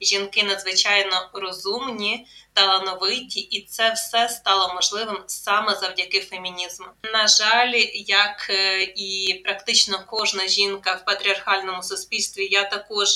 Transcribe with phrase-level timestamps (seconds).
[0.00, 6.86] жінки надзвичайно розумні, талановиті, і це все стало можливим саме завдяки фемінізму.
[7.12, 13.08] На жаль, як е, і практично кожна жінка в патріархальному суспільстві, я також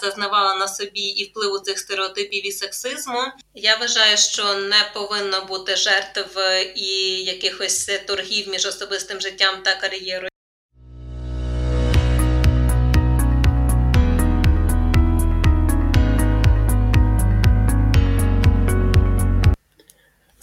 [0.00, 3.22] зазнавала на собі і впливу цих стереотипів і сексизму.
[3.54, 6.38] Я вважаю, що не повинно бути жертв
[6.76, 6.88] і
[7.24, 10.31] якихось торгів між особистим життям та кар'єрою.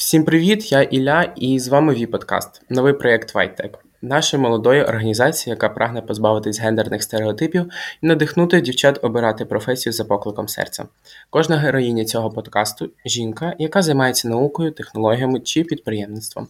[0.09, 0.72] Всім привіт!
[0.72, 3.70] Я Ілля, і з вами Віподкаст, новий проєкт WhiteTech,
[4.02, 7.66] нашої молодої організації, яка прагне позбавитись гендерних стереотипів
[8.02, 10.85] і надихнути дівчат обирати професію за покликом серця.
[11.30, 16.48] Кожна героїня цього подкасту жінка, яка займається наукою, технологіями чи підприємництвом.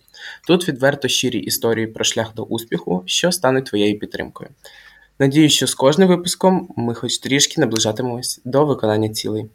[0.47, 4.49] Тут відверто щирі історії про шлях до успіху, що стануть твоєю підтримкою.
[5.19, 9.45] Надію, що з кожним випуском ми хоч трішки наближатимемось до виконання цілей.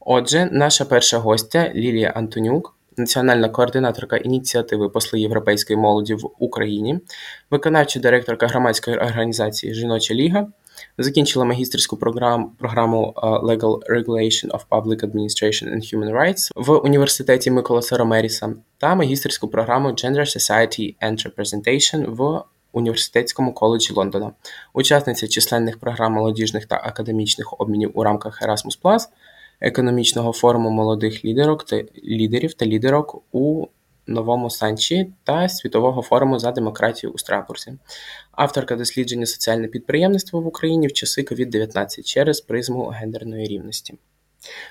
[0.00, 6.98] Отже, наша перша гостя Лілія Антонюк національна координаторка ініціативи Посли європейської молоді в Україні,
[7.50, 10.46] виконавча директорка громадської організації Жіноча Ліга,
[10.98, 17.82] закінчила магістерську програму програму Legal Regulation of Public Administration and Human Rights в університеті Микола
[17.82, 24.32] Саромеріса та магістерську програму Gender Society and Representation в Університетському коледжі Лондона,
[24.72, 29.08] учасниця численних програм молодіжних та академічних обмінів у рамках Erasmus+,
[29.60, 33.66] економічного форуму молодих лідерок та лідерів та лідерок у
[34.06, 37.72] Новому Санчі та Світового форуму за демократію у Страсбурзі,
[38.32, 43.94] авторка дослідження соціальне підприємництво в Україні в часи COVID-19 через призму гендерної рівності.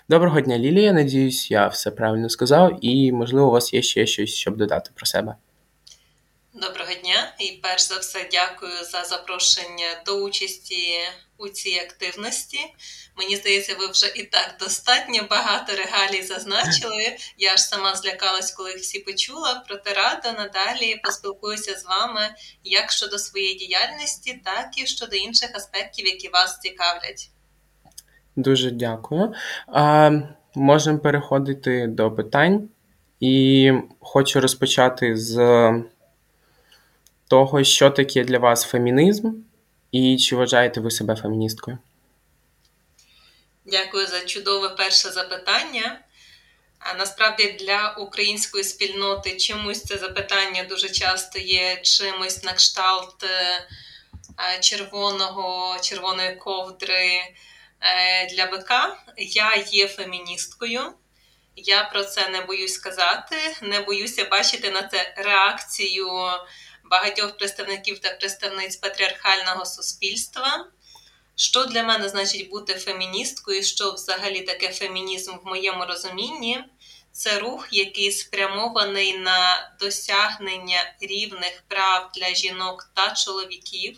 [0.09, 0.93] Доброго дня, Лілія.
[0.93, 5.05] Надіюсь, я все правильно сказав, і можливо у вас є ще щось, щоб додати про
[5.05, 5.35] себе.
[6.61, 10.99] Доброго дня і перш за все дякую за запрошення до участі
[11.37, 12.57] у цій активності.
[13.17, 17.17] Мені здається, ви вже і так достатньо багато регалій зазначили.
[17.37, 19.63] Я ж сама злякалась, коли всі почула.
[19.67, 22.21] Проте рада надалі поспілкуюся з вами
[22.63, 27.29] як щодо своєї діяльності, так і щодо інших аспектів, які вас цікавлять.
[28.35, 29.33] Дуже дякую.
[29.67, 30.11] А,
[30.55, 32.69] Можемо переходити до питань,
[33.19, 35.37] і хочу розпочати з
[37.29, 39.31] того, що таке для вас фемінізм,
[39.91, 41.77] і чи вважаєте ви себе феміністкою?
[43.65, 45.99] Дякую за чудове перше запитання.
[46.79, 53.67] А насправді для української спільноти чомусь це запитання дуже часто є чимось на кшталт е,
[54.59, 57.09] червоного, червоної ковдри
[57.81, 58.97] е, для бика.
[59.17, 60.81] Я є феміністкою.
[61.55, 66.07] Я про це не боюсь сказати, не боюся бачити на це реакцію
[66.89, 70.67] багатьох представників та представниць патріархального суспільства.
[71.35, 73.63] Що для мене значить бути феміністкою?
[73.63, 76.63] Що взагалі таке фемінізм в моєму розумінні?
[77.11, 83.97] Це рух, який спрямований на досягнення рівних прав для жінок та чоловіків,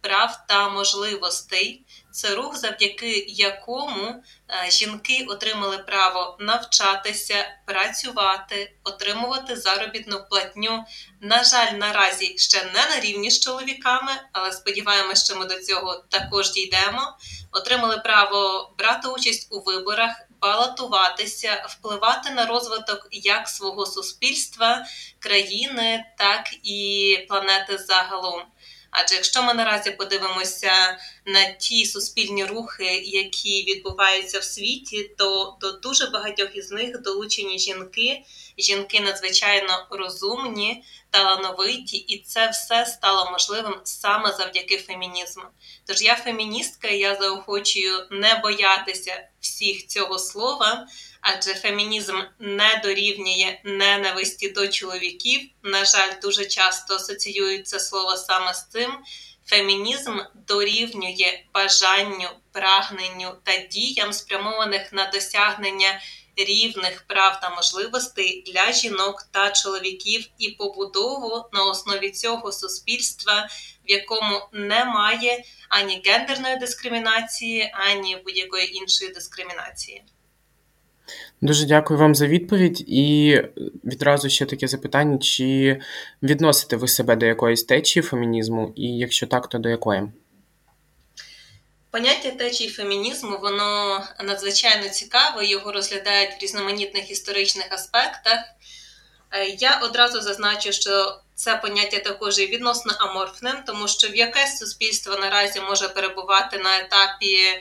[0.00, 1.82] прав та можливостей.
[2.12, 10.84] Це рух, завдяки якому е, жінки отримали право навчатися, працювати, отримувати заробітну платню.
[11.20, 16.04] На жаль, наразі ще не на рівні з чоловіками, але сподіваємося, що ми до цього
[16.08, 17.16] також дійдемо.
[17.52, 24.86] Отримали право брати участь у виборах, балотуватися, впливати на розвиток як свого суспільства,
[25.18, 28.42] країни, так і планети загалом.
[28.92, 35.72] Адже якщо ми наразі подивимося на ті суспільні рухи, які відбуваються в світі, то до
[35.72, 38.22] дуже багатьох із них долучені жінки.
[38.58, 45.44] Жінки надзвичайно розумні, талановиті, і це все стало можливим саме завдяки фемінізму.
[45.86, 50.86] Тож я феміністка, я заохочую не боятися всіх цього слова
[51.22, 55.40] адже фемінізм не дорівнює ненависті до чоловіків.
[55.62, 58.92] На жаль, дуже часто асоціюється слово саме з цим.
[59.46, 60.18] Фемінізм
[60.48, 66.00] дорівнює бажанню, прагненню та діям, спрямованих на досягнення
[66.36, 73.48] рівних прав та можливостей для жінок та чоловіків і побудову на основі цього суспільства,
[73.88, 80.04] в якому немає ані гендерної дискримінації, ані будь-якої іншої дискримінації.
[81.40, 82.84] Дуже дякую вам за відповідь.
[82.86, 83.38] І
[83.84, 85.80] відразу ще таке запитання: чи
[86.22, 90.02] відносите ви себе до якоїсь течії фемінізму, і якщо так, то до якої?
[91.90, 98.38] Поняття течії фемінізму, воно надзвичайно цікаве, його розглядають в різноманітних історичних аспектах.
[99.30, 104.58] Е, я одразу зазначу, що це поняття також є відносно аморфним, тому що в якесь
[104.58, 107.60] суспільство наразі може перебувати на етапі е,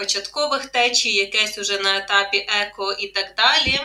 [0.00, 3.80] початкових течій, якесь уже на етапі еко і так далі.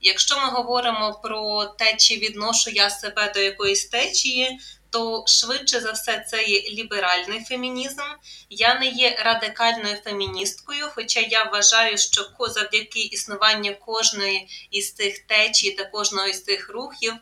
[0.00, 4.58] Якщо ми говоримо про те, чи відношу я себе до якоїсь течії,
[4.90, 8.02] то швидше за все це є ліберальний фемінізм.
[8.50, 15.70] Я не є радикальною феміністкою, хоча я вважаю, що завдяки існуванню кожної із цих течій
[15.70, 17.14] та кожного із цих рухів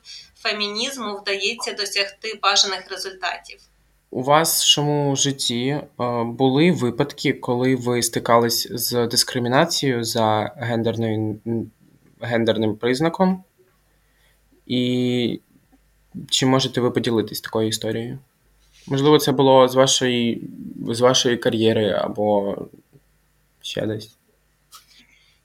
[0.43, 3.61] фемінізму вдається досягти бажаних результатів.
[4.11, 5.85] У вашому житті е,
[6.25, 11.41] були випадки, коли ви стикались з дискримінацією за гендерною,
[12.21, 13.45] гендерним признаком?
[14.67, 15.41] І
[16.31, 18.19] чи можете ви поділитись такою історією?
[18.87, 20.51] Можливо, це було з вашої
[20.89, 22.57] з вашої кар'єри або
[23.61, 24.17] ще десь.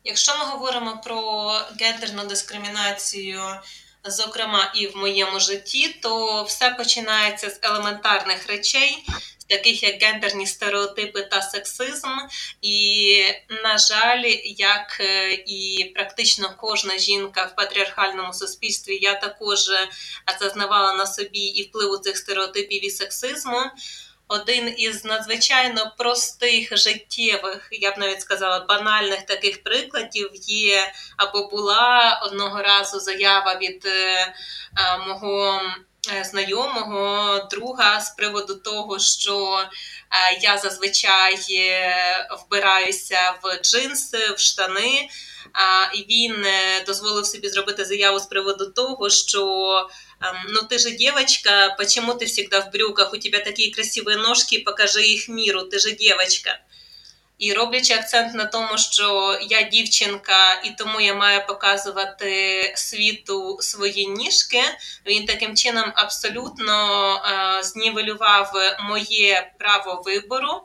[0.03, 3.39] Якщо ми говоримо про гендерну дискримінацію
[4.05, 9.05] зокрема і в моєму житті, то все починається з елементарних речей,
[9.49, 12.09] таких як гендерні стереотипи та сексизм.
[12.61, 13.23] І,
[13.63, 14.23] на жаль,
[14.57, 19.59] як е, і практично кожна жінка в патріархальному суспільстві, я також
[20.39, 23.61] зазнавала на собі і впливу цих стереотипів і сексизму
[24.27, 32.21] один із надзвичайно простих життєвих, я б навіть сказала, банальних таких прикладів є або була
[32.25, 34.33] одного разу заява від е,
[35.07, 35.61] мого.
[36.11, 41.37] Е, знайомого друга з приводу того, що е, я зазвичай
[42.39, 45.09] вбираюся в джинси, в штани,
[45.93, 46.45] і він
[46.85, 49.45] дозволив собі зробити заяву з приводу того, що
[50.48, 55.06] ну ты же девочка, почему ты всегда в брюках, у тебя такие красивые ножки, покажи
[55.06, 56.58] їх міру, ти же девочка.
[57.38, 64.06] І роблячи акцент на тому, що я дівчинка, і тому я маю показувати світу свої
[64.06, 64.62] ніжки,
[65.06, 70.62] він таким чином абсолютно е, знівелював моє право вибору,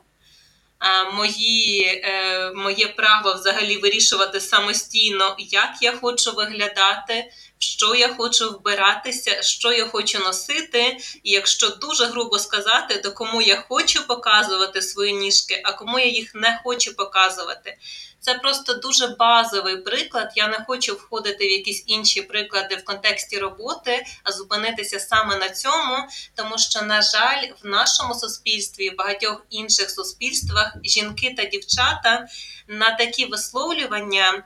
[0.80, 8.51] е, мої, е, моє право взагалі вирішувати самостійно, як я хочу виглядати що я хочу
[8.51, 14.81] вбиратися, що я хочу носити, і якщо дуже грубо сказати, то кому я хочу показувати
[14.81, 17.77] свої ніжки, а кому я їх не хочу показувати.
[18.21, 20.31] Це просто дуже базовий приклад.
[20.35, 25.49] Я не хочу входити в якісь інші приклади в контексті роботи, а зупинитися саме на
[25.49, 25.97] цьому,
[26.35, 32.27] тому що, на жаль, в нашому суспільстві і в багатьох інших суспільствах жінки та дівчата
[32.67, 34.43] на такі висловлювання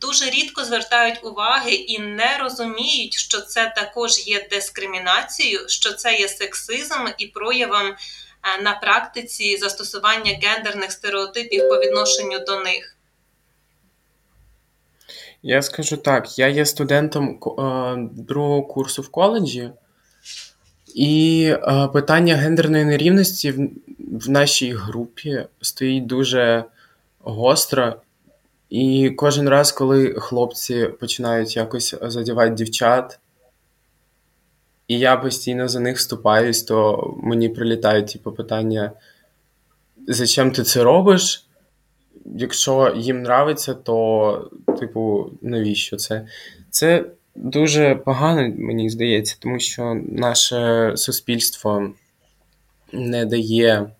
[0.00, 6.28] дуже рідко звертають уваги і не розуміють, що це також є дискримінацією, що це є
[6.28, 12.96] сексизм і проявом е, на практиці застосування гендерних стереотипів по відношенню до них.
[15.42, 17.40] Я скажу так: я є студентом е,
[18.12, 19.70] другого курсу в коледжі,
[20.94, 23.54] і е, питання гендерної нерівності
[23.98, 26.64] в нашій групі стоїть дуже
[27.18, 27.94] гостро.
[28.70, 33.18] І кожен раз, коли хлопці починають якось задівати дівчат,
[34.88, 38.92] і я постійно за них вступаюсь, то мені прилітають типу, питання:
[40.08, 41.46] зачем ти це робиш?
[42.24, 44.50] Якщо їм нравиться, то,
[44.80, 46.26] типу, навіщо це?
[46.70, 51.92] Це дуже погано, мені здається, тому що наше суспільство
[52.92, 53.90] не дає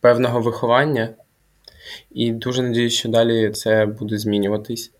[0.00, 1.14] певного виховання.
[2.10, 4.90] І дуже надіюсь, що далі це буде змінюватись.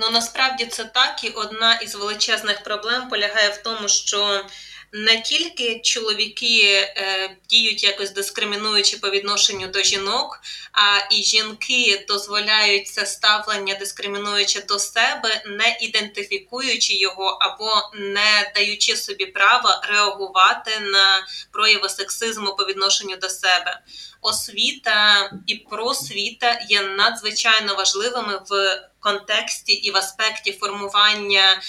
[0.00, 4.44] Ну насправді це так, і одна із величезних проблем полягає в тому, що
[4.92, 10.40] не тільки чоловіки е, діють якось дискримінуючи по відношенню до жінок,
[10.72, 18.96] а і жінки дозволяють це ставлення дискримінуючи до себе, не ідентифікуючи його або не даючи
[18.96, 23.80] собі права реагувати на прояви сексизму по відношенню до себе.
[24.20, 31.62] Освіта і просвіта є надзвичайно важливими в контексті і в аспекті формування.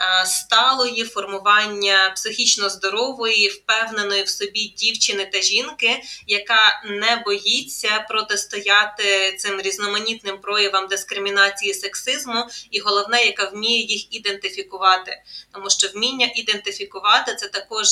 [0.00, 9.36] Е, сталої формування психічно здорової, впевненої в собі дівчини та жінки, яка не боїться протистояти
[9.38, 17.34] цим різноманітним проявам дискримінації сексизму, і головне, яка вміє їх ідентифікувати, тому що вміння ідентифікувати
[17.34, 17.86] це також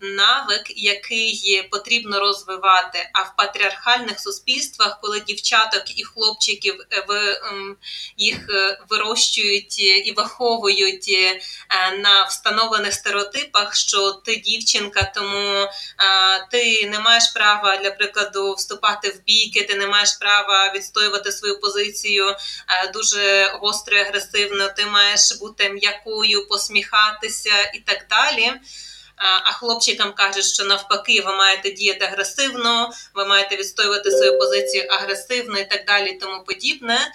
[0.00, 3.10] навик, який потрібно розвивати.
[3.12, 6.74] А в патріархальних суспільствах, коли дівчаток і хлопчиків
[7.08, 7.76] в ем,
[8.16, 11.40] їх е, вирощують і виховують е,
[11.98, 15.68] на встановлених стереотипах, що ти дівчинка, тому
[16.50, 21.60] ти не маєш права для прикладу вступати в бійки, ти не маєш права відстоювати свою
[21.60, 22.36] позицію
[22.94, 24.68] дуже гостро і агресивно.
[24.68, 28.52] Ти маєш бути м'якою, посміхатися і так далі.
[29.16, 35.58] А хлопчикам кажуть, що навпаки, ви маєте діяти агресивно, ви маєте відстоювати свою позицію агресивно
[35.58, 37.12] і так далі, тому подібне.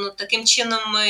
[0.00, 1.06] Ну, Таким чином ми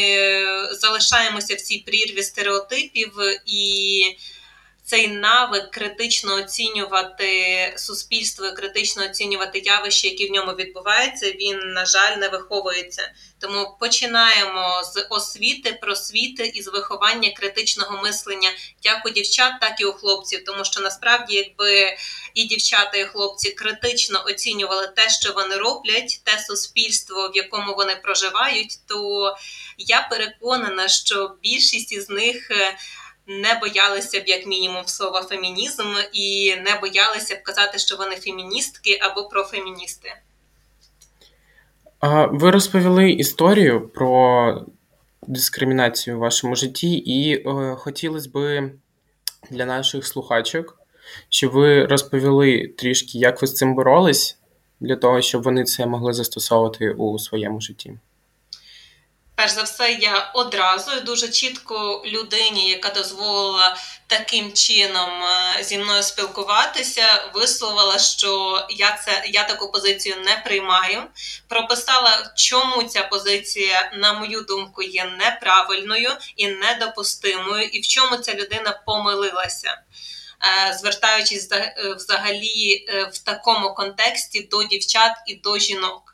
[0.75, 3.13] залишаємося в цій прірві стереотипів
[3.47, 4.03] і
[4.91, 7.29] цей навик критично оцінювати
[7.77, 13.13] суспільство, критично оцінювати явища, які в ньому відбуваються, він, на жаль, не виховується.
[13.41, 18.51] Тому починаємо з освіти, просвіти і з виховання критичного мислення
[18.83, 20.45] як у дівчат, так і у хлопців.
[20.45, 21.97] Тому що насправді, якби
[22.35, 27.97] і дівчата, і хлопці критично оцінювали те, що вони роблять, те суспільство, в якому вони
[27.97, 29.37] проживають, то
[29.79, 32.51] я переконана, що більшість із них
[33.27, 38.99] не боялися б як мінімум слова фемінізм і не боялися б казати, що вони феміністки
[39.03, 40.13] або профеміністи.
[42.31, 44.65] Ви розповіли історію про
[45.27, 48.71] дискримінацію в вашому житті, і е, хотілося б
[49.51, 50.81] для наших слухачок,
[51.29, 54.39] щоб ви розповіли трішки, як ви з цим боролись,
[54.81, 57.99] для того, щоб вони це могли застосовувати у своєму житті.
[59.41, 65.79] Перш за все, я одразу і дуже чітко людині, яка дозволила таким чином е, зі
[65.79, 71.03] мною спілкуватися, висловила, що я це я таку позицію не приймаю.
[71.49, 78.35] Прописала, чому ця позиція, на мою думку, є неправильною і недопустимою, і в чому ця
[78.35, 79.83] людина помилилася.
[80.69, 86.10] Е, звертаючись е, взагалі в такому контексті до дівчат і до жінок.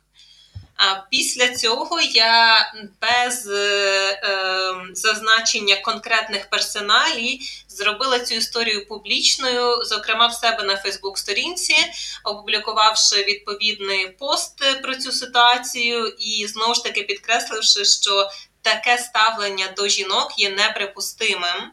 [0.76, 10.26] А після цього я без е, е, зазначення конкретних персоналій зробила цю історію публічною, зокрема
[10.26, 11.76] в себе на Фейсбук-сторінці,
[12.25, 18.30] опублікувавши відповідний пост про цю ситуацію, і знову ж таки підкресливши, що
[18.62, 21.73] таке ставлення до жінок є неприпустимим.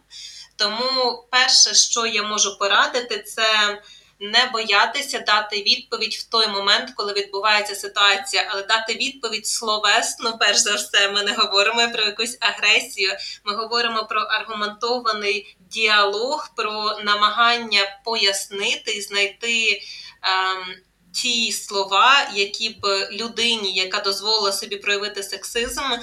[0.55, 3.77] Тому перше, що я можу порадити, це
[4.23, 10.57] не боятися дати відповідь в той момент, коли відбувається ситуація, але дати відповідь словесно, перш
[10.57, 13.11] за все, ми не говоримо про якусь агресію.
[13.43, 19.81] Ми говоримо про аргументований діалог, про намагання пояснити і знайти.
[20.21, 20.75] Ем,
[21.13, 26.01] Ті слова, які б людині, яка дозволила собі проявити сексизм, е,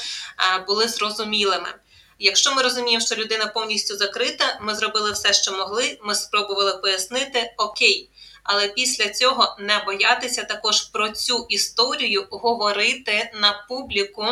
[0.67, 1.75] були зрозумілими.
[2.23, 5.99] Якщо ми розуміємо, що людина повністю закрита, ми зробили все, що могли.
[6.03, 8.11] Ми спробували пояснити окей.
[8.43, 14.27] Але після цього не боятися також про цю історію говорити на публіку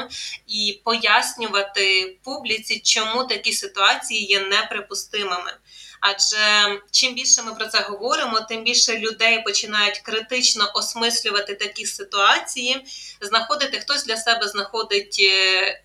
[0.46, 5.56] і пояснювати публіці, чому такі ситуації є неприпустимими.
[6.00, 12.84] Адже чим більше ми про це говоримо, тим більше людей починають критично осмислювати такі ситуації,
[13.20, 15.30] знаходити хтось для себе знаходить е,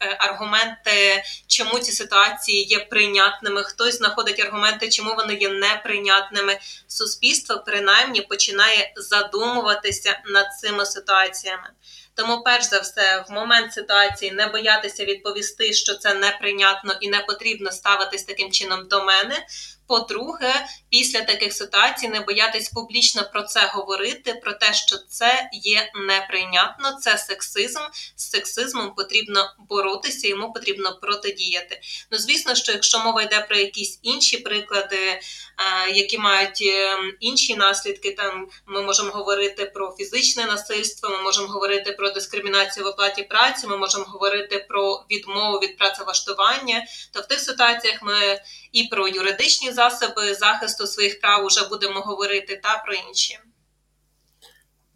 [0.02, 6.60] е, аргументи, чому ці ситуації є прийнятними, хтось знаходить аргументи, чому вони є неприйнятними.
[6.88, 11.70] Суспільство принаймні починає задумуватися над цими ситуаціями.
[12.16, 17.20] Тому, перш за все, в момент ситуації не боятися відповісти, що це неприйнятно і не
[17.20, 19.46] потрібно ставитись таким чином до мене.
[19.88, 25.92] По-друге, після таких ситуацій не боятись публічно про це говорити, про те, що це є
[26.08, 27.80] неприйнятно, це сексизм.
[28.16, 31.82] З сексизмом потрібно боротися, йому потрібно протидіяти.
[32.12, 35.22] Ну, звісно, що якщо мова йде про якісь інші приклади, е,
[35.94, 41.92] які мають е, інші наслідки, там ми можемо говорити про фізичне насильство, ми можемо говорити
[41.92, 47.40] про дискримінацію в оплаті праці, ми можемо говорити про відмову від працевлаштування, то в тих
[47.40, 53.40] ситуаціях ми і про юридичні засоби захисту своїх прав уже будемо говорити, та про інші.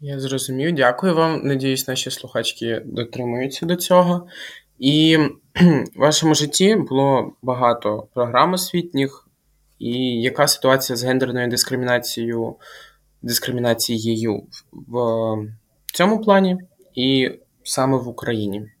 [0.00, 1.40] Я зрозумів, дякую вам.
[1.44, 4.28] Надіюсь, наші слухачки дотримуються до цього.
[4.78, 5.16] І
[5.56, 9.28] в вашому житті було багато програм освітніх.
[9.78, 12.56] І яка ситуація з гендерною дискримінацією
[13.22, 15.36] дискримінацією в
[15.94, 16.58] цьому плані
[16.94, 17.30] і
[17.62, 18.72] саме в Україні?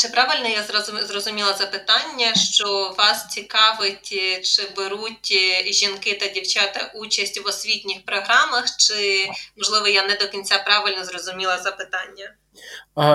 [0.00, 0.62] Чи правильно я
[1.06, 8.04] зрозуміла запитання, що вас цікавить, е, чи беруть е, жінки та дівчата участь в освітніх
[8.04, 12.34] програмах, чи можливо я не до кінця правильно зрозуміла запитання?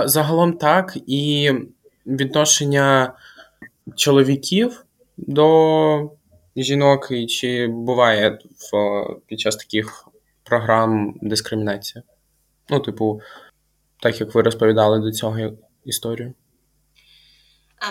[0.06, 1.52] Загалом так, і
[2.06, 3.13] відношення
[3.96, 4.86] чоловіків
[5.18, 6.12] до
[6.56, 8.40] жінок, і чи буває
[8.72, 10.08] в, під час таких
[10.44, 12.04] програм дискримінація?
[12.70, 13.22] Ну, типу,
[14.02, 15.38] так як ви розповідали до цього
[15.86, 16.34] історію.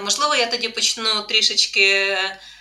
[0.00, 2.18] Можливо, я тоді почну трішечки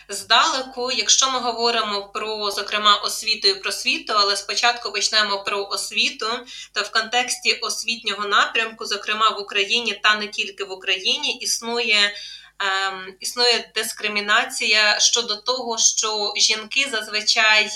[0.10, 0.92] здалеку.
[0.92, 6.28] Якщо ми говоримо про, зокрема, освіту і просвіту, але спочатку почнемо про освіту,
[6.74, 12.14] то в контексті освітнього напрямку, зокрема в Україні та не тільки в Україні, існує
[12.60, 17.72] ем, існує дискримінація щодо того, що жінки зазвичай.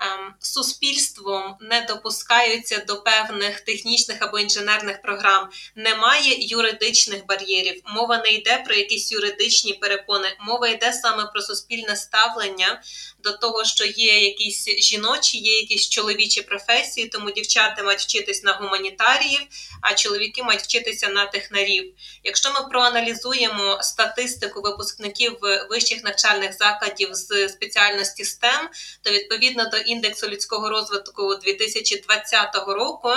[0.00, 5.48] Ем, суспільством не допускаються до певних технічних або інженерних програм.
[5.74, 7.82] Немає юридичних бар'єрів.
[7.86, 10.28] Мова не йде про якісь юридичні перепони.
[10.40, 12.82] Мова йде саме про суспільне ставлення
[13.22, 18.52] до того, що є якісь жіночі, є якісь чоловічі професії, тому дівчата мають вчитись на
[18.52, 19.40] гуманітаріїв,
[19.82, 21.94] а чоловіки мають вчитися на технарів.
[22.24, 25.38] Якщо ми проаналізуємо статистику випускників
[25.70, 28.68] вищих навчальних закладів з спеціальності STEM,
[29.02, 33.08] то відповідно до індексу людського розвитку 2020 року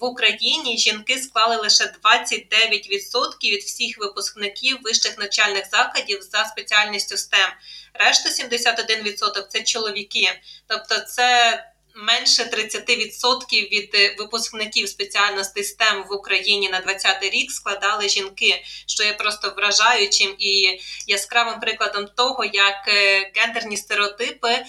[0.00, 7.48] в Україні жінки склали лише 29% від всіх випускників вищих навчальних закладів за спеціальністю STEM.
[7.94, 16.80] Решта 71%– це чоловіки, тобто це менше 30% від випускників спеціальностей STEM в Україні на
[16.80, 23.76] 2020 рік складали жінки, що є просто вражаючим і яскравим прикладом того, як е, гендерні
[23.76, 24.64] стереотипи е,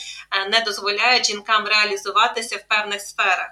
[0.50, 3.50] не дозволяють жінкам реалізуватися в певних сферах.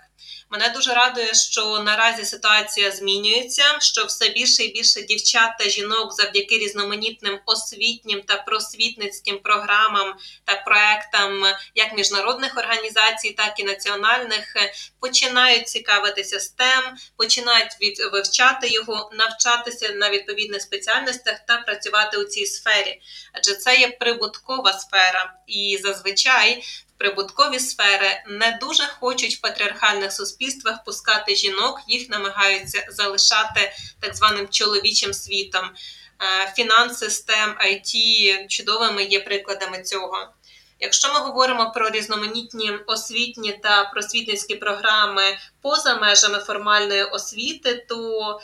[0.50, 6.14] Мене дуже радує, що наразі ситуація змінюється, що все більше і більше дівчат та жінок
[6.14, 10.14] завдяки різноманітним освітнім та просвітницьким програмам
[10.46, 11.44] та проектам
[11.76, 14.56] як міжнародних організацій, так і національних
[15.00, 16.84] починають цікавитися STEM,
[17.18, 23.02] починають від вивчати його, навчатися на відповідних спеціальностях та працювати у цій сфері,
[23.34, 26.64] адже це є прибуткова сфера, і зазвичай
[26.98, 34.48] прибуткові сфери не дуже хочуть в патріархальних суспільствах пускати жінок, їх намагаються залишати так званим
[34.50, 35.64] чоловічим світом.
[35.64, 37.96] Е, фінанси, STEM, IT
[38.48, 40.28] чудовими є прикладами цього.
[40.80, 48.40] Якщо ми говоримо про різноманітні освітні та просвітницькі програми поза межами формальної освіти, то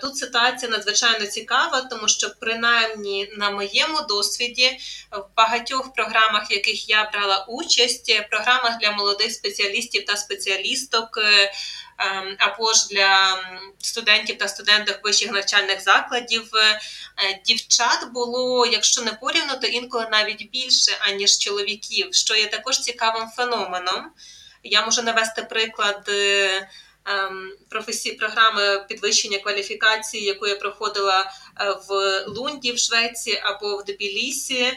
[0.00, 4.78] тут ситуація надзвичайно цікава, тому що принаймні на моєму досвіді
[5.12, 11.18] в багатьох програмах, в яких я брала участь, програмах для молодих спеціалістів та спеціалісток.
[11.18, 11.52] Е,
[11.98, 13.38] ем, або ж для
[13.78, 16.80] студентів та студенток вищих навчальних закладів е,
[17.46, 23.28] дівчат було, якщо не порівну, то інколи навіть більше аніж чоловіків, що є також цікавим
[23.36, 24.10] феноменом.
[24.62, 26.10] Я можу навести приклад
[27.06, 27.52] е, ем,
[28.18, 34.76] програми підвищення кваліфікації, яку я проходила е, в Лунді в Швеції або в Дебілісі е,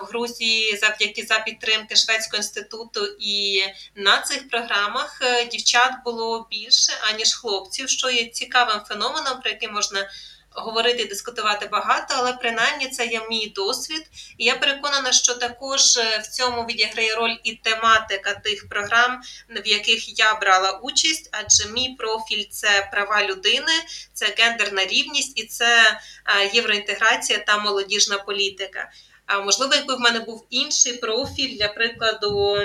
[0.00, 3.06] в Грузії, завдяки за підтримки Шведського інституту.
[3.20, 3.62] І
[3.94, 10.08] на цих програмах дівчат було більше аніж хлопців, що є цікавим феноменом, про який можна
[10.54, 14.06] говорити, дискутувати багато, але принаймні це є мій досвід.
[14.38, 19.68] І я переконана, що також е, в цьому відіграє роль і тематика тих програм, в
[19.68, 23.72] яких я брала участь, адже мій профіль це права людини,
[24.12, 28.90] це гендерна рівність і це е, євроінтеграція та молодіжна політика.
[29.26, 32.58] А можливо, якби в мене був інший профіль, для прикладу.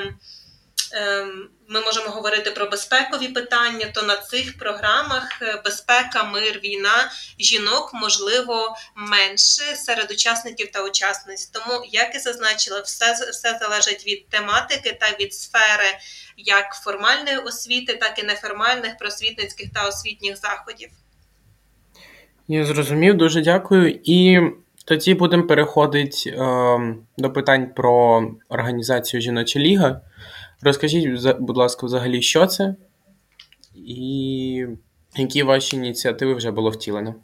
[0.93, 7.11] Ем, ми можемо говорити про безпекові питання, то на цих програмах е, безпека, мир, війна
[7.39, 11.45] жінок можливо менше серед учасників та учасниць.
[11.45, 15.97] Тому, як і зазначила, все все залежить від тематики та від сфери
[16.37, 20.89] як формальної освіти, так і неформальних просвітницьких та освітніх заходів.
[22.47, 23.99] Я зрозумів, дуже дякую.
[24.03, 24.39] І
[24.85, 26.35] тоді будемо переходити е,
[27.17, 30.01] до питань про організацію Жіноча Ліга.
[30.61, 31.07] Розкажіть,
[31.39, 32.75] будь ласка, взагалі, що це,
[33.75, 34.65] і
[35.15, 37.15] які ваші ініціативи вже було втілено?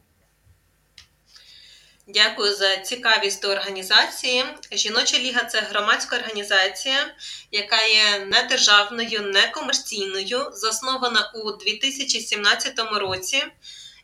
[2.08, 4.44] Дякую за цікавість до організації.
[4.72, 7.16] Жіноча ліга це громадська організація,
[7.52, 13.44] яка є недержавною, некомерційною, заснована у 2017 році.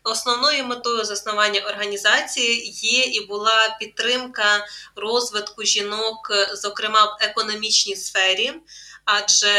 [0.04, 4.66] Основною метою заснування організації є і була підтримка
[4.96, 8.54] розвитку жінок, зокрема в економічній сфері
[9.06, 9.54] адже,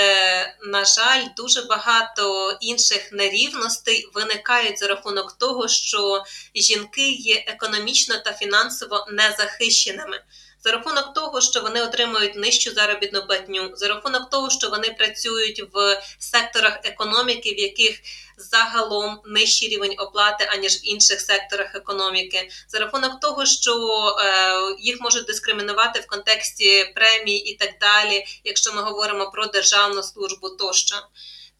[0.63, 6.25] на жаль, дуже багато інших нерівностей виникають за рахунок того, що
[6.55, 10.21] жінки є економічно та фінансово незахищеними
[10.65, 15.63] за рахунок того, що вони отримують нижчу заробітну платню, за рахунок того, що вони працюють
[15.73, 18.01] в секторах економіки, в яких
[18.37, 23.77] загалом нижчий рівень оплати аніж в інших секторах економіки, за рахунок того, що
[24.19, 30.03] е, їх можуть дискримінувати в контексті премій і так далі, якщо ми говоримо про державну
[30.03, 30.97] службу тощо.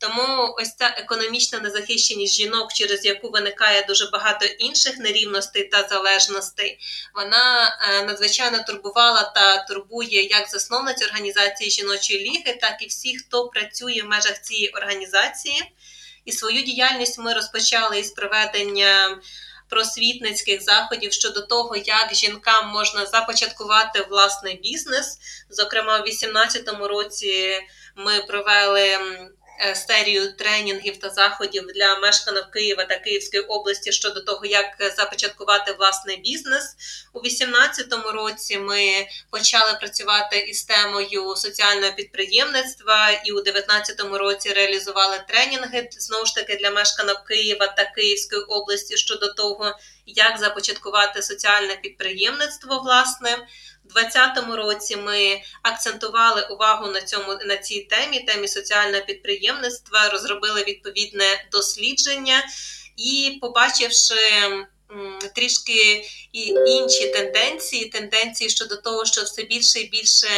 [0.03, 6.79] Тому ось ця економічна незахищеність жінок, через яку виникає дуже багато інших нерівностей та залежностей,
[7.15, 13.49] вона е, надзвичайно турбувала та турбує як засновниць організації жіночої ліги, так і всіх, хто
[13.49, 15.63] працює в межах цієї організації.
[16.25, 19.21] І свою діяльність ми розпочали із проведення
[19.69, 25.19] просвітницьких заходів щодо того, як жінкам можна започаткувати власний бізнес.
[25.51, 27.61] Зокрема, у 2018 році
[27.97, 28.99] ми провели
[29.75, 36.17] серію тренінгів та заходів для мешканок Києва та Київської області щодо того, як започаткувати власний
[36.17, 36.65] бізнес.
[37.13, 45.25] У 2018 році ми почали працювати із темою соціального підприємництва, і у 2019 році реалізували
[45.29, 49.75] тренінги знову ж таки для мешканок Києва та Київської області щодо того,
[50.07, 53.47] як започаткувати соціальне підприємництво власне.
[53.85, 61.45] 2020 році ми акцентували увагу на цьому на цій темі, темі соціального підприємництва, розробили відповідне
[61.53, 62.45] дослідження
[62.97, 64.15] і, побачивши
[65.35, 70.29] трішки і інші тенденції, тенденції щодо того, що все більше і більше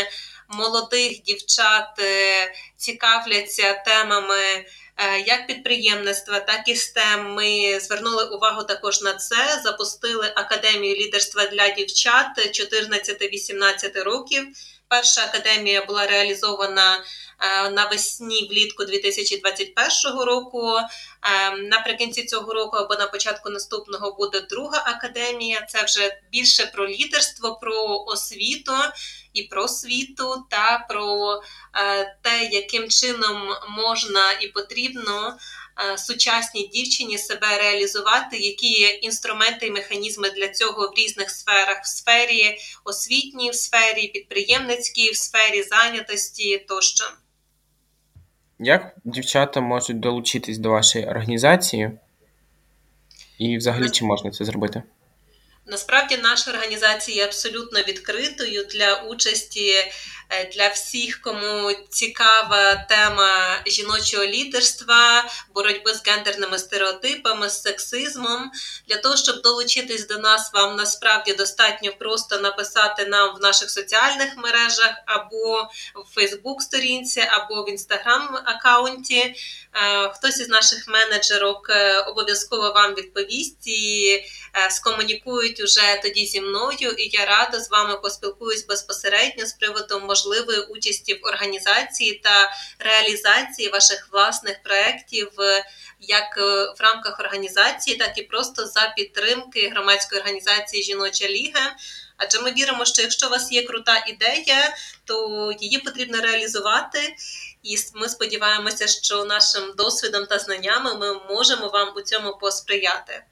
[0.49, 4.65] молодих дівчат е, цікавляться темами.
[4.97, 7.29] Е, як підприємництва, так і STEM.
[7.29, 9.61] Ми звернули увагу також на це.
[9.65, 14.47] Запустили академію лідерства для дівчат 14-18 років.
[14.89, 16.97] Перша академія була реалізована
[17.41, 20.77] е, навесні влітку 2021 року.
[20.77, 25.67] Е, наприкінці цього року або на початку наступного буде друга академія.
[25.69, 28.73] Це вже більше про лідерство, про освіту
[29.33, 31.35] і про світу та про
[31.75, 35.39] е, те, яким чином можна і потрібно
[35.97, 41.87] сучасній дівчині себе реалізувати, які є інструменти і механізми для цього в різних сферах: в
[41.87, 47.05] сфері освітній, в сфері підприємницькій, в сфері зайнятості тощо.
[48.59, 51.91] Як дівчата можуть долучитись до вашої організації?
[53.39, 54.83] І взагалі чи можна це зробити?
[55.67, 59.75] Насправді наша організація є абсолютно відкритою для участі
[60.31, 65.25] Е, для всіх, кому цікава тема жіночого лідерства,
[65.55, 68.51] боротьби з гендерними стереотипами, з сексизмом.
[68.89, 74.37] Для того, щоб долучитись до нас, вам насправді достатньо просто написати нам в наших соціальних
[74.37, 75.63] мережах або
[75.95, 79.35] в Фейсбук-сторінці, або в інстаграм-аккаунті.
[79.75, 84.25] Е, хтось із наших менеджерок е, обов'язково вам відповість і
[84.71, 90.61] скомунікують уже тоді зі мною, і я рада з вами поспілкуюсь безпосередньо з приводу можливої
[90.61, 95.31] участі в організації та реалізації ваших власних проєктів
[96.09, 101.77] як е, в рамках організації, так і просто за підтримки громадської організації Жіноча Ліга.
[102.17, 107.17] Адже ми віримо, що якщо у вас є крута ідея, то її потрібно реалізувати.
[107.63, 113.25] І ми сподіваємося, що нашим досвідом та знаннями ми можемо вам у цьому посприяти.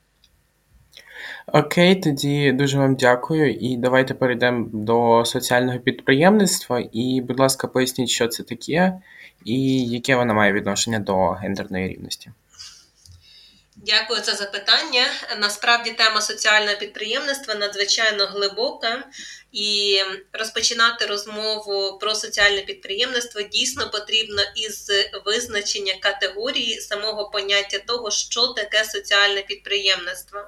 [1.47, 3.55] Окей, тоді дуже вам дякую.
[3.55, 6.83] І давайте перейдемо до соціального підприємництва.
[6.93, 8.93] І, будь ласка, поясніть, що це таке,
[9.45, 12.31] і яке воно має відношення до гендерної рівності.
[13.77, 15.07] Дякую за запитання.
[15.41, 19.05] Насправді тема соціального підприємництва надзвичайно глибока,
[19.53, 19.99] і
[20.33, 24.91] розпочинати розмову про соціальне підприємництво дійсно потрібно із
[25.27, 30.41] визначення категорії самого поняття того, що таке соціальне підприємництво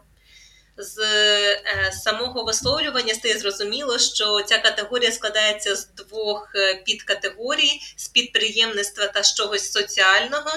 [0.77, 8.09] з е, самого висловлювання стає зрозуміло, що ця категорія складається з двох е, підкатегорій: з
[8.09, 10.51] підприємництва та з чогось соціального.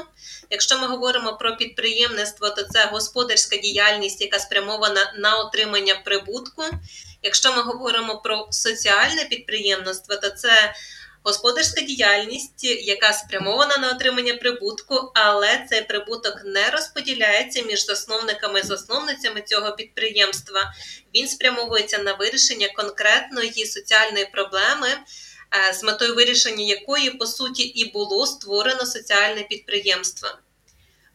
[0.50, 6.64] Якщо ми говоримо про підприємництво, то це господарська діяльність, яка спрямована на отримання прибутку.
[7.24, 10.74] Якщо ми говоримо про соціальне підприємництво, то це
[11.28, 18.63] господарська діяльність, яка спрямована на отримання прибутку, але цей прибуток не розподіляється між засновниками і
[18.63, 20.74] засновницями цього підприємства.
[21.16, 24.88] Він спрямовується на вирішення конкретної соціальної проблеми.
[25.70, 30.30] Е, з метою вирішення якої по суті і було створено соціальне підприємство.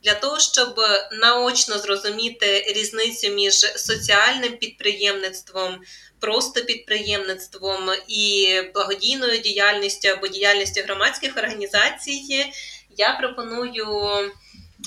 [0.02, 0.80] Для того, щоб
[1.12, 5.80] наочно зрозуміти різницю між соціальним підприємництвом,
[6.20, 12.52] просто підприємництвом і благодійною діяльністю або діяльністю громадських організацій,
[12.96, 13.86] я пропоную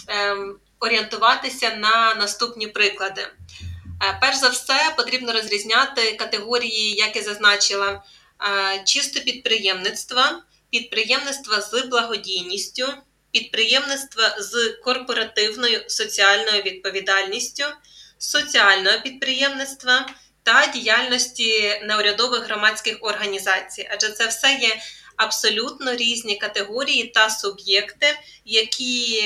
[0.08, 3.21] ем, орієнтуватися на наступні приклади.
[3.21, 11.82] Е, перш за все, потрібно розрізняти категорії, як я зазначила, е, чисто підприємництва, підприємництва з
[11.82, 12.88] благодійністю,
[13.35, 17.63] підприємництва з корпоративною соціальною відповідальністю,
[18.17, 20.09] соціального підприємництва
[20.43, 24.77] та діяльності неурядових громадських організацій, адже це все є
[25.15, 28.07] абсолютно різні категорії та суб'єкти,
[28.45, 29.23] які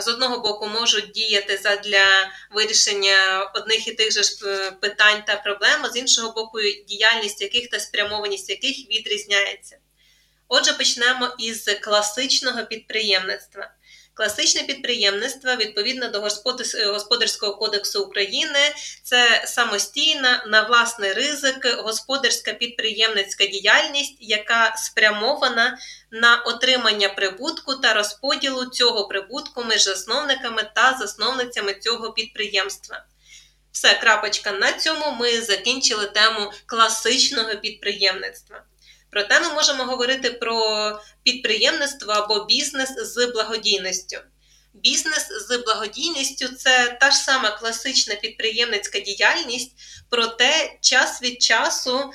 [0.00, 5.80] з одного боку можуть діяти для вирішення одних і тих же е, питань та проблем,
[5.82, 9.78] а з іншого боку, діяльність яких та спрямованість яких відрізняється.
[10.48, 13.70] Отже, почнемо із класичного підприємництва.
[14.14, 16.20] Класичне підприємництво відповідно до
[16.92, 18.58] Господарського кодексу України
[19.02, 25.78] це самостійна на власний ризик господарська підприємницька діяльність, яка спрямована
[26.10, 33.04] на отримання прибутку та розподілу цього прибутку між засновниками та засновницями цього підприємства.
[33.72, 34.52] Все, крапочка.
[34.52, 38.62] На цьому ми закінчили тему класичного підприємництва.
[39.10, 44.18] Проте ми можемо говорити про підприємництво або бізнес з благодійністю.
[44.74, 49.72] Бізнес з благодійністю це та ж сама класична підприємницька діяльність,
[50.10, 52.10] проте час від часу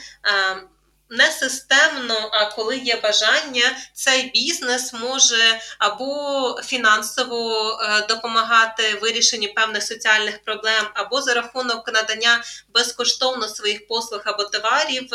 [1.14, 9.84] не системно, а коли є бажання, цей бізнес може або фінансово е, допомагати вирішенні певних
[9.84, 15.10] соціальних проблем, або за рахунок надання безкоштовно своїх послуг або товарів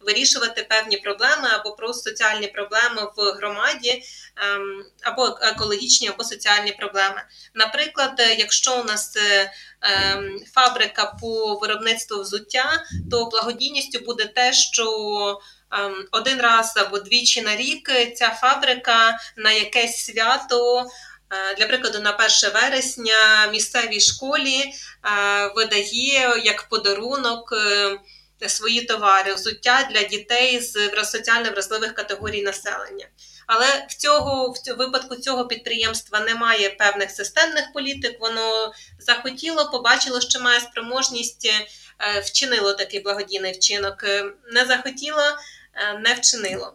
[0.00, 4.02] вирішувати певні проблеми, або просто соціальні проблеми в громаді,
[5.02, 7.22] або екологічні, або соціальні проблеми.
[7.54, 15.40] Наприклад, якщо у нас е, ем, фабрика по виробництву взуття, то благодійністю буде те, що
[15.78, 20.86] Ем, один раз або двічі на рік ця фабрика на якесь свято.
[21.30, 24.72] Е, для прикладу, на 1 вересня місцевій школі е,
[25.56, 33.06] видає як подарунок е, свої товари, взуття для дітей з соціально вразливих категорій населення.
[33.46, 38.20] Але в цього в випадку цього підприємства немає певних системних політик.
[38.20, 41.50] Воно захотіло, побачило, що має спроможність,
[42.24, 44.04] вчинило такий благодійний вчинок.
[44.52, 45.22] Не захотіло,
[45.74, 46.72] Е, не вчинило.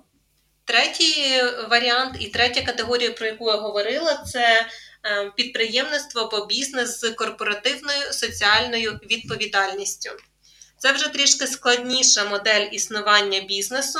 [0.65, 4.65] Третій варіант і третя категорія, про яку я говорила, це
[5.05, 10.09] е, підприємництво або бізнес з корпоративною соціальною відповідальністю.
[10.77, 13.99] Це вже трішки складніша модель існування бізнесу.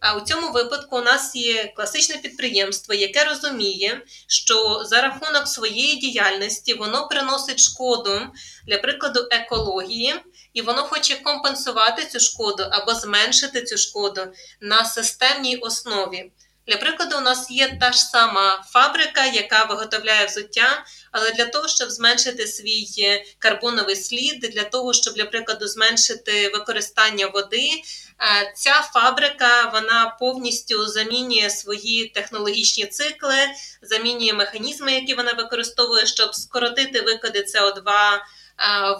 [0.00, 5.96] А у цьому випадку у нас є класичне підприємство, яке розуміє, що за рахунок своєї
[5.96, 8.20] діяльності воно приносить шкоду,
[8.66, 10.14] для прикладу, екології,
[10.52, 14.20] і воно хоче компенсувати цю шкоду або зменшити цю шкоду
[14.60, 16.32] на системній основі.
[16.70, 21.68] Для прикладу, у нас є та ж сама фабрика, яка виготовляє взуття, але для того,
[21.68, 28.52] щоб зменшити свій е, карбоновий слід, для того, щоб, для прикладу, зменшити використання води, е,
[28.56, 33.36] ця фабрика вона повністю замінює свої технологічні цикли,
[33.82, 38.18] замінює механізми, які вона використовує, щоб скоротити викиди СО2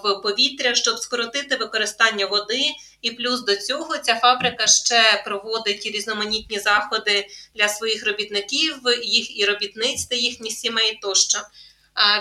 [0.05, 2.63] в повітря, щоб скоротити використання води.
[3.03, 9.45] І плюс до цього ця фабрика ще проводить різноманітні заходи для своїх робітників, їх і
[9.45, 11.39] робітниць та їхніх сімей тощо.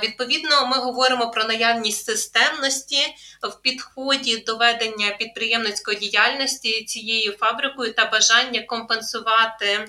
[0.03, 2.99] Відповідно, ми говоримо про наявність системності
[3.41, 9.87] в підході до ведення підприємницької діяльності цією фабрикою та бажання компенсувати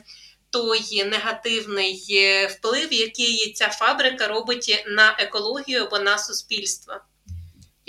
[0.50, 6.94] той негативний е, вплив, який ця фабрика робить на екологію або на суспільство.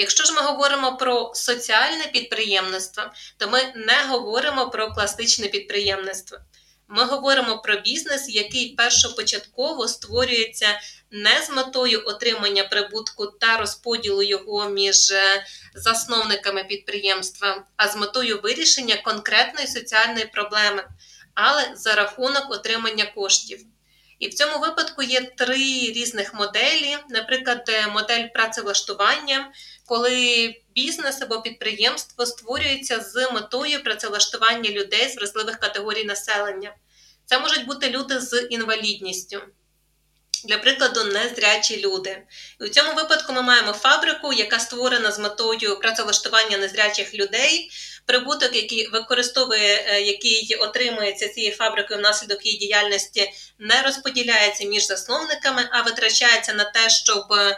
[0.01, 3.03] Якщо ж ми говоримо про соціальне підприємництво,
[3.37, 6.37] то ми не говоримо про класичне підприємництво.
[6.87, 10.79] Ми говоримо про бізнес, який першопочатково створюється
[11.11, 18.41] не з метою отримання прибутку та розподілу його між е, засновниками підприємства, а з метою
[18.41, 20.83] вирішення конкретної соціальної проблеми,
[21.33, 23.59] але за рахунок отримання коштів.
[24.21, 25.57] І в цьому випадку є три
[25.95, 29.51] різних моделі, наприклад, е, модель працевлаштування,
[29.85, 36.75] коли бізнес або підприємство створюється з метою працевлаштування людей з вразливих категорій населення.
[37.25, 39.41] Це можуть бути люди з інвалідністю.
[40.45, 42.23] Для прикладу, незрячі люди.
[42.61, 47.69] І у цьому випадку ми маємо фабрику, яка створена з метою працевлаштування незрячих людей,
[48.05, 55.69] прибуток, який використовує, е, який отримується цією фабрикою внаслідок її діяльності, не розподіляється між засновниками,
[55.71, 57.57] а витрачається на те, щоб е,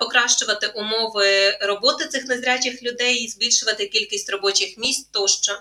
[0.00, 5.58] покращувати умови роботи цих незрячих людей, збільшувати кількість робочих місць тощо.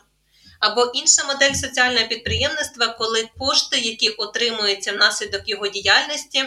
[0.60, 6.44] Або інша модель соціального підприємництва, коли кошти, які отримуються внаслідок його діяльності,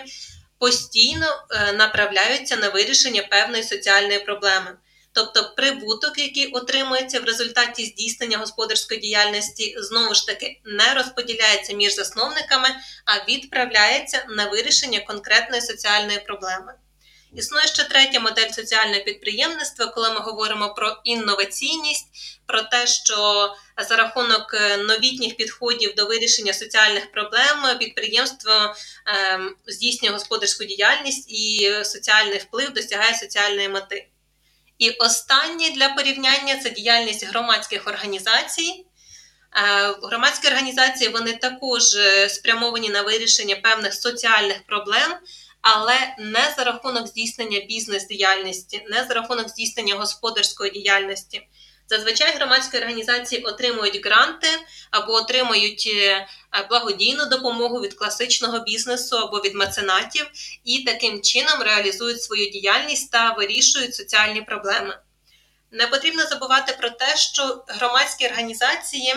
[0.59, 4.77] постійно е, направляються на вирішення певної соціальної проблеми.
[5.13, 11.95] Тобто прибуток, який отримується в результаті здійснення господарської діяльності, знову ж таки не розподіляється між
[11.95, 12.69] засновниками,
[13.05, 16.75] а відправляється на вирішення конкретної соціальної проблеми.
[17.37, 22.07] Існує ще третя модель соціального підприємництва, коли ми говоримо про інноваційність,
[22.47, 23.51] про те, що
[23.89, 28.75] за рахунок е, новітніх підходів до вирішення соціальних проблем підприємство
[29.07, 34.09] ем, здійснює господарську діяльність і соціальний вплив досягає соціальної мети.
[34.79, 38.85] І останнє для порівняння це діяльність громадських організацій.
[39.57, 45.17] Е, громадські організації вони також е, спрямовані на вирішення певних соціальних проблем,
[45.61, 51.43] але не за рахунок здійснення бізнес-діяльності, не за рахунок здійснення господарської діяльності.
[51.91, 54.49] Зазвичай громадські організації отримують гранти
[54.91, 56.27] або отримують е,
[56.69, 60.31] благодійну допомогу від класичного бізнесу або від меценатів,
[60.65, 64.99] і таким чином реалізують свою діяльність та вирішують соціальні проблеми.
[65.71, 69.15] Не потрібно забувати про те, що громадські організації,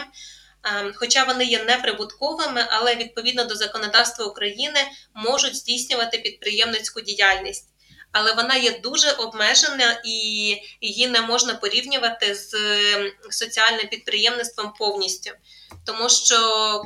[0.63, 4.79] ем, хоча вони є неприбутковими, але відповідно до законодавства України
[5.13, 7.70] можуть здійснювати підприємницьку діяльність
[8.11, 10.11] але вона є дуже обмежена і
[10.81, 12.53] її не можна порівнювати з
[13.29, 15.31] соціальним підприємництвом повністю.
[15.85, 16.37] Тому що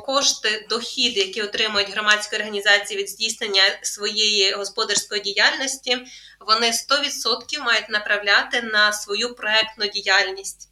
[0.06, 5.98] кошти, дохід, які отримують громадські організації від здійснення своєї господарської діяльності,
[6.40, 10.68] вони 100% мають направляти на свою проектну діяльність.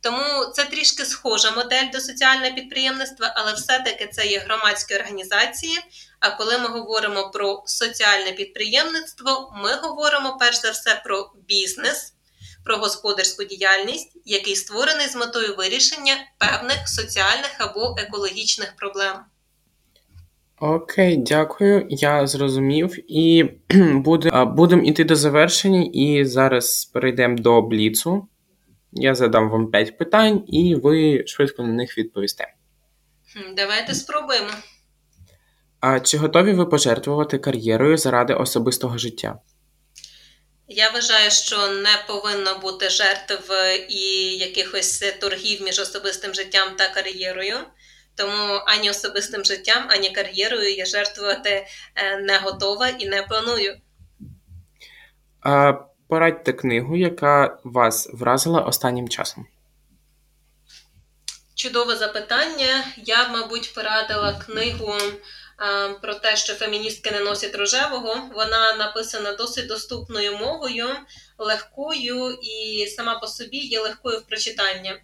[0.00, 5.78] Тому це трішки схожа модель до соціального підприємництва, але все-таки це є громадські організації.
[6.20, 12.14] А коли ми говоримо про соціальне підприємництво, ми говоримо перш за все про бізнес,
[12.64, 19.14] про господарську діяльність, який створений з метою вирішення певних соціальних або екологічних проблем.
[20.60, 21.86] Окей, дякую.
[21.88, 23.12] Я зрозумів.
[23.12, 23.44] І
[24.46, 28.28] будемо йти до завершення, і зараз перейдемо до бліцу.
[28.92, 32.54] Я задам вам 5 питань, і ви швидко на них відповісте.
[33.56, 34.48] Давайте спробуємо.
[35.80, 39.38] А чи готові ви пожертвувати кар'єрою заради особистого життя?
[40.68, 43.52] Я вважаю, що не повинно бути жертв
[43.88, 47.56] і якихось торгів між особистим життям та кар'єрою.
[48.14, 53.76] Тому ані особистим життям, ані кар'єрою я жертвувати е, не готова і не планую.
[55.40, 55.72] А
[56.08, 59.46] Порадьте книгу, яка вас вразила останнім часом.
[61.54, 62.84] Чудове запитання.
[62.96, 64.94] Я мабуть, порадила книгу
[66.02, 68.30] про те, що феміністки не носять рожевого.
[68.34, 70.86] Вона написана досить доступною мовою,
[71.38, 74.94] легкою і сама по собі є легкою в прочитанні.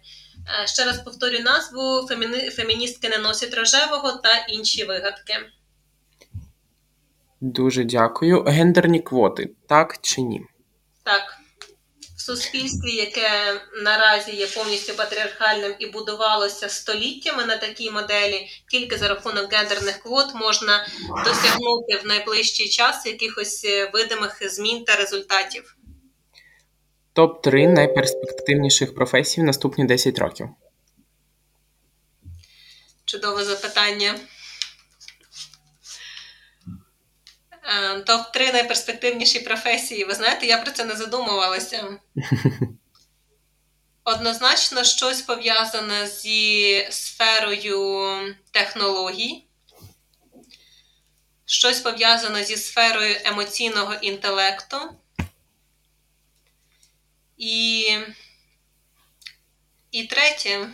[0.65, 2.07] Ще раз повторю назву:
[2.51, 5.33] Феміністки не носять рожевого та інші вигадки.
[7.41, 8.43] Дуже дякую.
[8.43, 10.41] Гендерні квоти, так чи ні?
[11.03, 11.37] Так,
[12.25, 19.53] суспільстві, яке наразі є повністю патріархальним і будувалося століттями на такій моделі, тільки за рахунок
[19.53, 20.87] гендерних квот можна
[21.25, 25.77] досягнути в найближчий час якихось е, видимих змін та результатів.
[27.13, 30.47] Топ 3 найперспективніших професій в наступні 10 років.
[33.05, 34.15] Чудове запитання.
[37.51, 37.54] Е,
[38.05, 40.05] топ-3 найперспективніші професії.
[40.05, 41.97] Ви знаєте, я про це не задумувалася.
[44.03, 49.45] Однозначно, щось пов'язане зі сферою технологій,
[51.45, 54.77] щось пов'язане зі сферою емоційного інтелекту.
[57.37, 57.97] І,
[59.91, 60.69] І третє.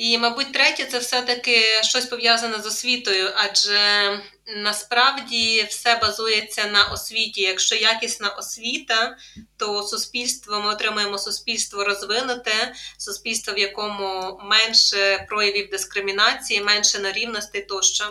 [0.00, 3.78] І, мабуть, третє це все-таки щось пов'язане з освітою, адже
[4.64, 7.40] насправді все базується на освіті.
[7.40, 9.16] Якщо якісна освіта,
[9.56, 12.52] то суспільство ми отримаємо суспільство розвинуте,
[12.98, 18.04] суспільство, в якому менше проявів дискримінації, менше нерівностей тощо.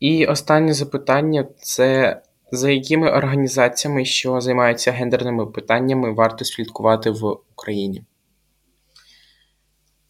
[0.00, 8.04] І останнє запитання це за якими організаціями, що займаються гендерними питаннями, варто слідкувати в Україні?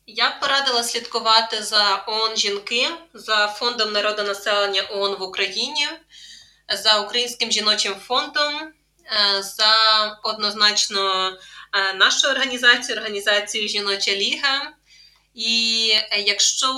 [0.07, 5.89] Я б порадила слідкувати за ООН жінки, за фондом народонаселення ООН в Україні,
[6.69, 9.75] за Українським жіночим фондом, е, за
[10.23, 11.29] однозначно
[11.73, 14.73] е, нашу організацію, організацію Жіноча Ліга.
[15.35, 15.87] І
[16.27, 16.73] якщо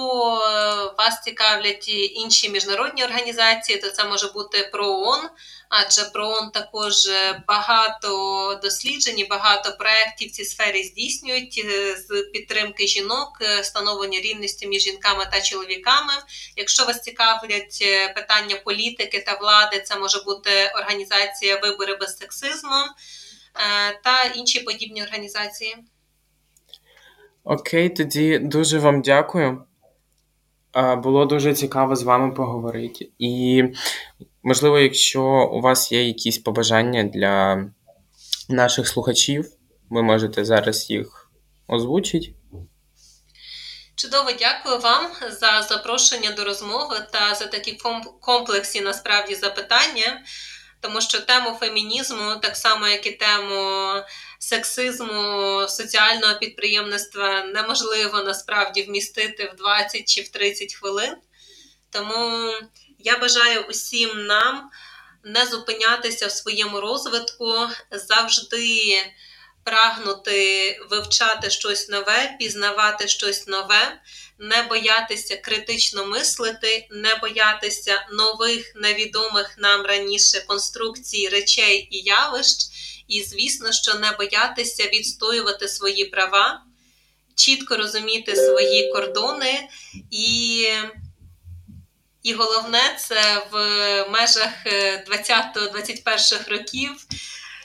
[0.98, 5.28] вас цікавлять інші міжнародні організації, то це може бути про ООН,
[5.76, 6.94] адже про ООН також
[7.48, 8.10] багато
[8.62, 14.82] досліджень, багато проєктів в цій сфері здійснюють е, з підтримки жінок, е, встановлення рівності між
[14.82, 16.12] жінками та чоловіками.
[16.56, 22.84] Якщо вас цікавлять е, питання політики та влади, це може бути організація Вибори без сексизму
[24.04, 25.76] та інші подібні організації.
[27.44, 29.64] Окей, тоді дуже вам дякую.
[30.96, 33.10] Було дуже цікаво з вами поговорити.
[33.18, 33.64] І,
[34.44, 35.22] можливо, якщо
[35.52, 37.64] у вас є якісь побажання для
[38.48, 39.46] наших слухачів,
[39.90, 41.30] ви можете зараз їх
[41.68, 42.34] озвучити.
[43.96, 47.78] Чудово, дякую вам за запрошення до розмови та за такі
[48.20, 50.22] комплексні насправді запитання,
[50.80, 53.92] тому що тему фемінізму, так само як і тему
[54.38, 61.16] сексизму, соціального підприємництва неможливо насправді вмістити в 20 чи в 30 хвилин.
[61.90, 62.50] Тому
[63.04, 64.70] Я бажаю усім нам
[65.24, 67.54] не зупинятися в своєму розвитку,
[67.90, 68.96] завжди
[69.64, 74.00] прагнути вивчати щось нове, пізнавати щось нове,
[74.38, 82.56] не боятися критично мислити, не боятися нових невідомих нам раніше конструкцій речей і явищ,
[83.08, 86.62] і, звісно, що не боятися відстоювати свої права,
[87.34, 89.68] чітко розуміти свої кордони
[90.10, 90.68] і.
[92.24, 93.56] І головне, це в
[94.10, 96.90] межах 20-21 років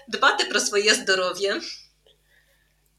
[0.08, 1.62] дбати про своє здоров'я.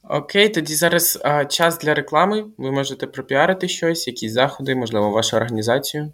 [0.03, 2.45] Окей, тоді зараз а, час для реклами.
[2.59, 6.13] Ви можете пропіарити щось, якісь заходи, можливо, вашу організацію.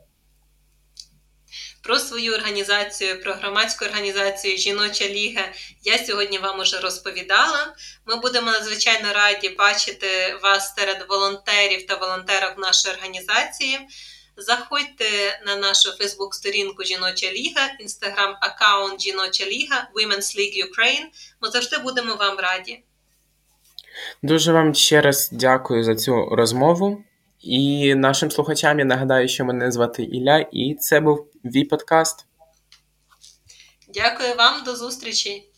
[1.83, 5.45] Про свою організацію, про громадську організацію Жіноча Ліга
[5.83, 7.75] я сьогодні вам уже розповідала.
[8.07, 10.07] Ми будемо надзвичайно раді бачити
[10.43, 13.79] вас серед волонтерів та волонтерок нашої організації.
[14.39, 21.05] Заходьте на нашу Фейсбук-сторінку Жіноча Ліга, інстаграм-аккаунт Жіноча Ліга, Women's League Ukraine.
[21.41, 22.83] Ми завжди будемо вам раді.
[24.23, 27.05] Дуже вам ще раз дякую за цю розмову.
[27.41, 32.27] І нашим слухачам я нагадаю, що мене звати Ілля, і це був Ві подкаст.
[33.89, 35.49] Дякую вам, до зустрічі.